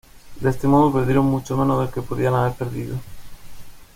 [0.39, 2.95] De este modo perdieron mucho menos del que podían haber perdido.